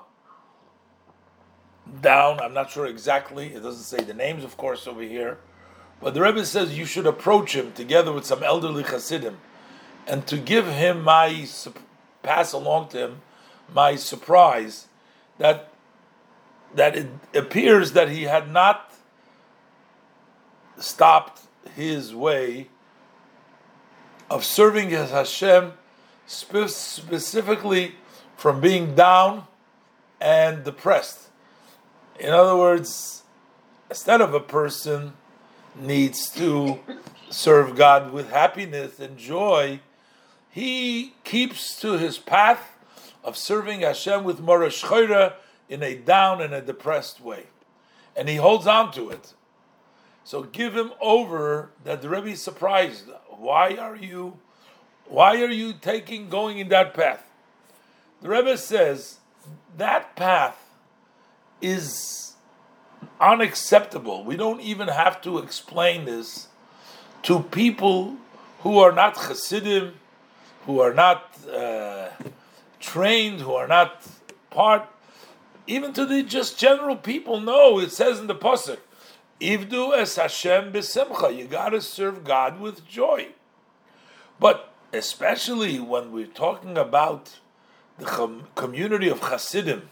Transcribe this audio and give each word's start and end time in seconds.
down. 2.02 2.40
I'm 2.40 2.54
not 2.54 2.72
sure 2.72 2.88
exactly. 2.88 3.54
It 3.54 3.62
doesn't 3.62 3.84
say 3.84 4.04
the 4.04 4.14
names, 4.16 4.44
of 4.44 4.58
course, 4.58 4.88
over 4.88 5.02
here. 5.02 5.38
But 6.02 6.14
the 6.16 6.22
Rebbe 6.22 6.46
says 6.46 6.78
you 6.78 6.86
should 6.86 7.06
approach 7.06 7.56
him 7.56 7.74
together 7.74 8.12
with 8.12 8.26
some 8.26 8.42
elderly 8.42 8.84
Hasidim 8.84 9.38
and 10.08 10.26
to 10.26 10.38
give 10.38 10.66
him 10.66 11.04
my, 11.04 11.46
pass 12.24 12.54
along 12.54 12.88
to 12.90 12.98
him 12.98 13.22
my 13.74 13.96
surprise 13.96 14.88
that 15.38 15.72
that 16.74 16.96
it 16.96 17.08
appears 17.34 17.94
that 17.94 18.10
he 18.10 18.24
had 18.24 18.52
not 18.52 18.94
stopped 20.78 21.42
his 21.76 22.14
way 22.14 22.68
of 24.30 24.46
serving 24.46 24.94
as 24.94 25.10
Hashem 25.10 25.74
specifically 26.28 27.96
from 28.38 28.62
being 28.62 28.94
down 28.94 29.48
and 30.22 30.64
depressed. 30.64 31.30
In 32.20 32.30
other 32.30 32.56
words, 32.56 33.24
instead 33.90 34.22
of 34.22 34.34
a 34.34 34.40
person 34.40 35.14
needs 35.76 36.30
to 36.32 36.80
serve 37.30 37.76
God 37.76 38.12
with 38.12 38.30
happiness 38.30 39.00
and 39.00 39.18
joy, 39.18 39.80
he 40.52 41.16
keeps 41.24 41.80
to 41.82 41.94
his 41.94 42.18
path 42.18 42.79
of 43.24 43.38
serving 43.38 43.82
Hashem 43.82 44.24
with 44.24 44.40
Chayra 44.40 45.34
in 45.68 45.84
a 45.84 45.96
down 45.96 46.42
and 46.42 46.54
a 46.54 46.62
depressed 46.62 47.22
way. 47.22 47.48
And 48.16 48.28
he 48.28 48.38
holds 48.38 48.68
on 48.68 48.92
to 48.94 49.10
it. 49.10 49.34
So 50.24 50.44
give 50.44 50.76
him 50.76 50.92
over 51.02 51.72
that 51.84 52.02
the 52.02 52.10
Rebbe 52.10 52.30
is 52.30 52.42
surprised. 52.42 53.06
Why 53.30 53.76
are 53.76 53.96
you 53.96 54.38
why 55.06 55.42
are 55.42 55.50
you 55.50 55.74
taking 55.74 56.30
going 56.30 56.60
in 56.60 56.70
that 56.70 56.94
path? 56.94 57.24
The 58.22 58.30
Rebbe 58.30 58.58
says 58.58 59.18
that 59.78 60.16
path 60.16 60.58
is 61.62 62.34
unacceptable. 63.20 64.24
We 64.24 64.38
don't 64.38 64.62
even 64.62 64.88
have 64.88 65.22
to 65.22 65.40
explain 65.40 66.06
this 66.06 66.48
to 67.24 67.40
people 67.40 68.18
who 68.60 68.78
are 68.80 68.92
not 68.92 69.18
Hasidim, 69.18 69.94
who 70.66 70.80
are 70.80 70.94
not 70.94 71.38
uh, 71.52 72.10
trained, 72.80 73.42
who 73.42 73.54
are 73.54 73.68
not 73.68 74.02
part, 74.50 74.88
even 75.68 75.94
to 75.94 76.06
the 76.06 76.24
just 76.24 76.58
general 76.58 76.96
people, 76.96 77.40
know 77.40 77.80
it 77.80 77.92
says 77.92 78.20
in 78.20 78.28
the 78.28 78.36
Pasuk, 78.36 78.80
Ivdu 79.40 79.96
es 79.98 80.16
Hashem 80.16 80.74
b'simcha, 80.74 81.36
you 81.36 81.46
gotta 81.46 81.82
serve 81.82 82.24
God 82.24 82.60
with 82.60 82.88
joy. 82.88 83.28
But 84.40 84.72
especially 84.92 85.80
when 85.80 86.12
we're 86.12 86.26
talking 86.26 86.78
about 86.78 87.40
the 87.98 88.06
com- 88.06 88.48
community 88.56 89.10
of 89.10 89.20
Hasidim, 89.20 89.90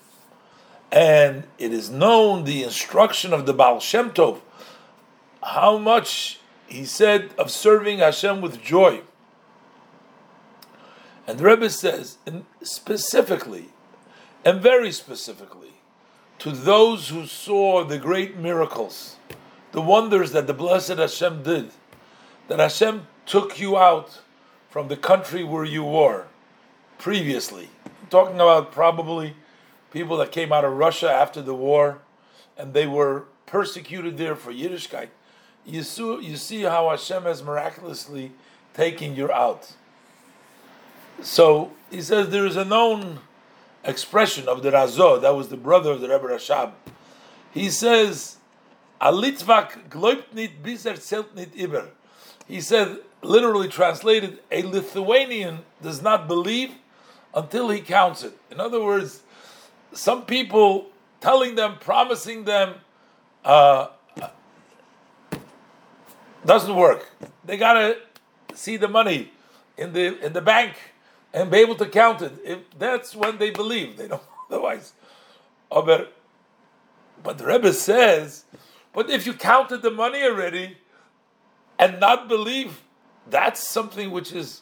and 0.92 1.44
it 1.58 1.74
is 1.74 1.90
known 1.90 2.46
the 2.46 2.64
instruction 2.64 3.34
of 3.34 3.46
the 3.46 3.54
Baal 3.54 3.80
Shem 3.80 4.12
Tov, 4.12 4.40
how 5.44 5.78
much 5.78 6.40
he 6.68 6.86
said 6.86 7.31
of 7.38 7.52
serving 7.52 8.00
Hashem 8.00 8.42
with 8.42 8.62
joy. 8.62 9.02
And 11.28 11.38
the 11.38 11.44
Rebbe 11.44 11.70
says, 11.70 12.18
specifically, 12.64 13.66
and 14.46 14.62
very 14.62 14.94
specifically, 14.94 15.74
to 16.40 16.52
those 16.52 17.10
who 17.10 17.26
saw 17.26 17.84
the 17.84 17.98
great 17.98 18.38
miracles, 18.38 19.18
the 19.74 19.82
wonders 19.82 20.32
that 20.32 20.48
the 20.48 20.54
blessed 20.54 20.98
Hashem 20.98 21.44
did, 21.44 21.72
that 22.48 22.60
Hashem 22.60 23.08
took 23.26 23.60
you 23.60 23.78
out 23.78 24.22
from 24.70 24.88
the 24.88 24.96
country 24.96 25.44
where 25.44 25.66
you 25.66 25.84
were 25.84 26.28
previously. 26.98 27.70
I'm 27.86 28.08
talking 28.10 28.36
about 28.36 28.72
probably 28.72 29.36
people 29.92 30.16
that 30.18 30.32
came 30.32 30.54
out 30.54 30.64
of 30.64 30.74
Russia 30.74 31.12
after 31.12 31.42
the 31.42 31.54
war, 31.54 32.00
and 32.58 32.74
they 32.74 32.88
were 32.88 33.26
persecuted 33.46 34.18
there 34.18 34.36
for 34.36 34.54
Yiddishkeit. 34.54 35.10
You 35.66 35.84
see, 35.84 36.22
you 36.22 36.38
see 36.38 36.62
how 36.62 36.90
Hashem 36.90 37.24
has 37.24 37.44
miraculously 37.44 38.32
taken 38.74 39.16
you 39.16 39.30
out. 39.30 39.74
So 41.22 41.72
he 41.90 42.02
says 42.02 42.30
there 42.30 42.46
is 42.46 42.56
a 42.56 42.66
known 42.66 43.20
expression 43.84 44.48
of 44.48 44.62
the 44.64 44.72
Razo, 44.72 45.22
that 45.22 45.36
was 45.36 45.50
the 45.50 45.58
brother 45.58 45.92
of 45.92 46.02
the 46.02 46.10
Rebbe 46.10 46.28
Rashab. 46.28 46.72
He 47.52 47.70
says, 47.70 48.38
Alitvak 49.02 49.90
gloibt 49.90 50.34
nit 50.34 50.62
biser 50.62 50.94
zelt 50.94 51.34
nit 51.34 51.56
iber. 51.56 51.90
He 52.48 52.62
said, 52.62 52.98
literally 53.22 53.68
translated, 53.68 54.40
a 54.52 54.64
Lithuanian 54.64 55.60
does 55.82 56.02
not 56.02 56.28
believe 56.28 56.72
until 57.34 57.70
he 57.70 57.82
counts 57.82 58.24
it. 58.24 58.38
In 58.52 58.60
other 58.60 58.84
words, 58.84 59.22
some 59.94 60.26
people 60.26 60.88
telling 61.22 61.56
them, 61.56 61.78
promising 61.80 62.44
them, 62.44 62.76
uh, 63.44 63.88
doesn't 66.46 66.76
work. 66.76 67.12
They 67.44 67.58
gotta 67.58 67.98
see 68.54 68.78
the 68.78 68.88
money 68.88 69.32
in 69.78 69.94
the 69.94 70.20
in 70.26 70.34
the 70.34 70.42
bank 70.42 70.76
and 71.34 71.52
be 71.52 71.58
able 71.58 71.76
to 71.76 71.86
count 71.86 72.22
it. 72.22 72.34
If 72.44 72.60
that's 72.78 73.16
when 73.16 73.38
they 73.38 73.50
believe, 73.50 73.98
they 73.98 74.08
don't 74.08 74.22
otherwise. 74.50 74.94
Oh, 75.72 75.82
but, 75.82 76.14
but 77.24 77.38
the 77.38 77.46
Rebbe 77.46 77.74
says, 77.74 78.46
but 78.94 79.10
if 79.10 79.26
you 79.26 79.34
counted 79.34 79.82
the 79.82 79.92
money 79.92 80.24
already 80.24 80.78
and 81.78 82.00
not 82.00 82.28
believe, 82.28 82.82
that's 83.30 83.68
something 83.68 84.12
which 84.12 84.32
is 84.32 84.62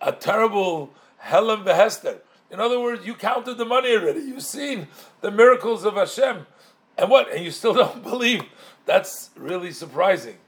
a 0.00 0.12
terrible 0.12 0.90
helem 1.22 1.64
v'hester. 1.64 2.20
In 2.50 2.58
other 2.58 2.80
words, 2.80 3.06
you 3.06 3.14
counted 3.14 3.58
the 3.58 3.64
money 3.64 3.94
already. 3.94 4.20
You've 4.20 4.42
seen 4.42 4.88
the 5.20 5.30
miracles 5.30 5.84
of 5.84 5.94
Hashem. 5.94 6.46
And 6.98 7.10
what? 7.10 7.32
And 7.32 7.44
you 7.44 7.50
still 7.50 7.74
don't 7.82 8.02
believe? 8.02 8.42
That's 8.86 9.30
really 9.36 9.72
surprising. 9.72 10.38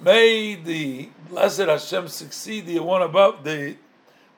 May 0.00 0.54
the 0.54 1.10
blessed 1.28 1.60
Hashem 1.60 2.08
succeed 2.08 2.66
the 2.66 2.80
one 2.80 3.02
above 3.02 3.44
the 3.44 3.76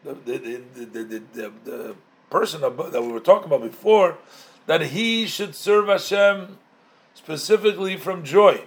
the 0.05 0.15
the, 0.15 0.39
the, 0.39 0.85
the, 0.85 1.05
the, 1.05 1.53
the 1.65 1.97
person 2.31 2.61
that 2.61 3.03
we 3.03 3.13
were 3.13 3.21
talking 3.21 3.47
about 3.47 3.63
before, 3.63 4.19
that 4.67 4.83
he 4.83 5.27
should 5.27 5.55
serve 5.55 5.87
Hashem 5.89 6.59
specifically 7.15 7.97
from 7.97 8.25
joy. 8.25 8.63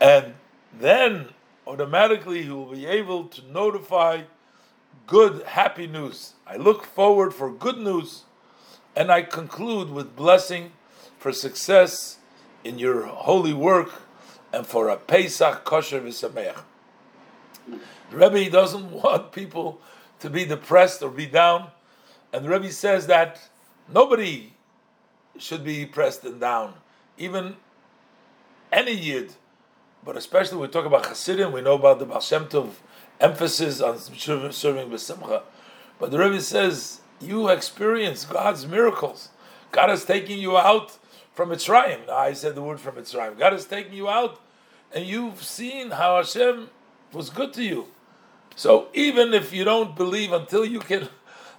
And 0.00 0.34
then 0.78 1.28
automatically 1.66 2.42
he 2.42 2.50
will 2.50 2.72
be 2.72 2.86
able 2.86 3.24
to 3.28 3.42
notify 3.50 4.22
good, 5.06 5.42
happy 5.44 5.86
news. 5.86 6.34
I 6.46 6.56
look 6.56 6.84
forward 6.84 7.32
for 7.32 7.50
good 7.50 7.78
news, 7.78 8.24
and 8.94 9.10
I 9.10 9.22
conclude 9.22 9.90
with 9.90 10.16
blessing 10.16 10.72
for 11.18 11.32
success 11.32 12.18
in 12.64 12.78
your 12.78 13.06
holy 13.06 13.52
work 13.52 14.02
and 14.52 14.66
for 14.66 14.88
a 14.88 14.96
Pesach 14.96 15.64
kosher 15.64 16.00
v'sameach. 16.00 16.62
The 18.10 18.16
Rebbe 18.16 18.50
doesn't 18.50 18.90
want 19.02 19.32
people 19.32 19.80
to 20.20 20.30
be 20.30 20.44
depressed 20.44 21.02
or 21.02 21.10
be 21.10 21.26
down, 21.26 21.68
and 22.32 22.44
the 22.44 22.48
Rebbe 22.50 22.70
says 22.72 23.06
that 23.06 23.40
nobody 23.92 24.52
should 25.38 25.64
be 25.64 25.86
pressed 25.86 26.24
and 26.24 26.40
down, 26.40 26.74
even 27.18 27.56
any 28.72 28.92
yid 28.92 29.34
but 30.06 30.16
especially 30.16 30.58
we 30.58 30.68
talk 30.68 30.86
about 30.86 31.04
Hasidim, 31.04 31.50
we 31.50 31.60
know 31.60 31.74
about 31.74 31.98
the 31.98 32.06
Baal 32.06 32.20
Shem 32.20 32.46
Tov 32.46 32.70
emphasis 33.20 33.80
on 33.80 33.98
serving 33.98 34.88
B'Simcha. 34.88 35.42
But 35.98 36.12
the 36.12 36.18
Rebbe 36.20 36.40
says, 36.40 37.00
you 37.20 37.48
experience 37.48 38.24
God's 38.24 38.68
miracles. 38.68 39.30
God 39.72 39.90
is 39.90 40.04
taking 40.04 40.38
you 40.38 40.56
out 40.56 40.96
from 41.32 41.48
Mitzrayim. 41.48 42.08
I 42.08 42.34
said 42.34 42.54
the 42.54 42.62
word 42.62 42.78
from 42.78 42.94
Mitzrayim. 42.94 43.36
God 43.36 43.52
is 43.52 43.64
taking 43.64 43.94
you 43.94 44.08
out, 44.08 44.40
and 44.94 45.04
you've 45.04 45.42
seen 45.42 45.90
how 45.90 46.18
Hashem 46.18 46.70
was 47.12 47.28
good 47.28 47.52
to 47.54 47.64
you. 47.64 47.88
So 48.54 48.88
even 48.94 49.34
if 49.34 49.52
you 49.52 49.64
don't 49.64 49.96
believe 49.96 50.32
until 50.32 50.64
you 50.64 50.80
can, 50.80 51.08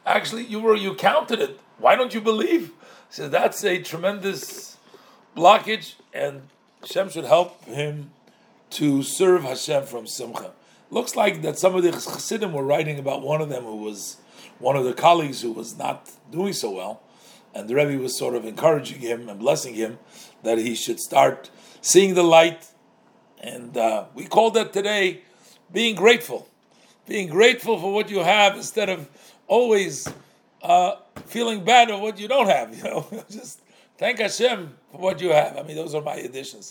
actually 0.05 0.45
you 0.45 0.59
were 0.59 0.75
you 0.75 0.95
counted 0.95 1.39
it. 1.39 1.59
Why 1.77 1.95
don't 1.95 2.13
you 2.13 2.21
believe 2.21 2.71
So 3.09 3.29
that's 3.29 3.63
a 3.63 3.81
tremendous 3.81 4.77
blockage, 5.35 5.95
and 6.13 6.41
Hashem 6.81 7.09
should 7.09 7.23
help 7.25 7.63
him 7.65 8.11
to 8.71 9.01
serve 9.01 9.43
Hashem 9.43 9.85
from 9.85 10.07
Simcha. 10.07 10.51
Looks 10.89 11.15
like 11.15 11.41
that 11.41 11.57
some 11.57 11.75
of 11.75 11.83
the 11.83 11.91
Chassidim 11.91 12.51
were 12.51 12.63
writing 12.63 12.99
about 12.99 13.21
one 13.21 13.41
of 13.41 13.49
them 13.49 13.63
who 13.63 13.77
was 13.77 14.17
one 14.59 14.75
of 14.75 14.83
the 14.83 14.93
colleagues 14.93 15.41
who 15.41 15.51
was 15.51 15.77
not 15.77 16.11
doing 16.31 16.53
so 16.53 16.71
well, 16.71 17.01
and 17.53 17.69
the 17.69 17.75
Rebbe 17.75 18.01
was 18.01 18.17
sort 18.17 18.35
of 18.35 18.45
encouraging 18.45 18.99
him 18.99 19.29
and 19.29 19.39
blessing 19.39 19.75
him 19.75 19.99
that 20.43 20.57
he 20.57 20.75
should 20.75 20.99
start 20.99 21.49
seeing 21.81 22.13
the 22.13 22.23
light. 22.23 22.67
And 23.39 23.77
uh, 23.77 24.05
we 24.13 24.25
call 24.25 24.51
that 24.51 24.73
today 24.73 25.21
being 25.71 25.95
grateful, 25.95 26.49
being 27.07 27.27
grateful 27.30 27.80
for 27.80 27.94
what 27.94 28.09
you 28.09 28.19
have 28.19 28.56
instead 28.56 28.89
of 28.89 29.07
always 29.48 30.07
uh, 30.62 30.95
feeling 31.25 31.63
bad 31.63 31.89
of 31.89 32.01
what 32.01 32.19
you 32.19 32.27
don't 32.27 32.48
have. 32.48 32.68
You 32.77 32.83
know, 32.83 33.07
just 33.30 33.62
thank 33.98 34.19
Hashem 34.19 34.75
for 34.92 34.98
what 35.00 35.21
you 35.21 35.30
have. 35.30 35.57
I 35.57 35.63
mean, 35.63 35.75
those 35.75 35.95
are 35.95 36.01
my 36.01 36.15
additions. 36.15 36.65